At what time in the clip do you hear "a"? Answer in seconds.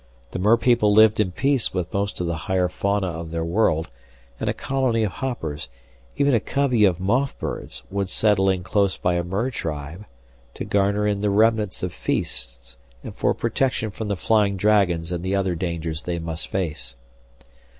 4.49-4.51, 6.33-6.39, 9.13-9.23